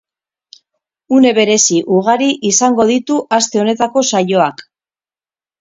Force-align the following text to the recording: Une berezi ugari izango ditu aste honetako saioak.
Une 1.17 1.33
berezi 1.39 1.77
ugari 1.99 2.31
izango 2.53 2.89
ditu 2.93 3.21
aste 3.39 3.63
honetako 3.65 4.07
saioak. 4.13 4.69